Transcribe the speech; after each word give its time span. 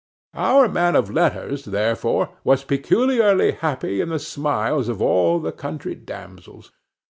Our 0.33 0.67
man 0.67 0.95
of 0.95 1.11
letters, 1.11 1.65
therefore, 1.65 2.29
was 2.43 2.63
peculiarly 2.63 3.51
happy 3.51 4.01
in 4.01 4.09
the 4.09 4.17
smiles 4.17 4.89
of 4.89 4.99
all 4.99 5.39
the 5.39 5.51
country 5.51 5.93
damsels. 5.93 6.71